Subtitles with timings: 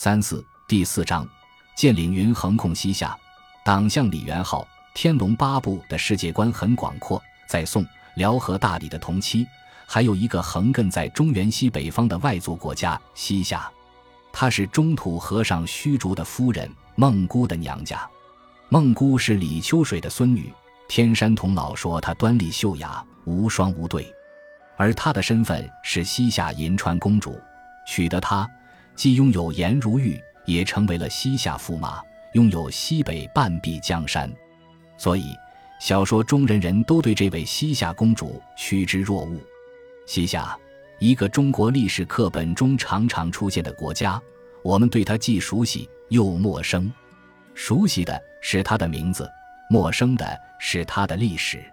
[0.00, 1.28] 三四第四章，
[1.74, 3.18] 建领云横控西夏，
[3.64, 4.62] 党项李元昊
[4.94, 7.20] 《天龙八部》的世界观很广阔。
[7.48, 7.84] 在宋、
[8.14, 9.44] 辽和大理的同期，
[9.88, 13.68] 还有一个横亘在中原西北方的外族国家西夏，
[14.32, 18.08] 她是中土和尚虚竹的夫人孟姑的娘家。
[18.68, 20.54] 孟姑是李秋水的孙女，
[20.86, 24.14] 天山童姥说她端丽秀雅，无双无对，
[24.76, 27.36] 而她的身份是西夏银川公主，
[27.84, 28.48] 娶得她。
[28.98, 32.02] 既拥有颜如玉，也成为了西夏驸马，
[32.32, 34.28] 拥有西北半壁江山，
[34.96, 35.36] 所以
[35.78, 39.40] 小说中人人都对这位西夏公主趋之若鹜。
[40.04, 40.58] 西夏，
[40.98, 44.20] 一个中国历史课本中常常出现的国家，
[44.64, 46.92] 我们对它既熟悉又陌生。
[47.54, 49.30] 熟悉的是它的名字，
[49.70, 51.64] 陌生的是它的历史。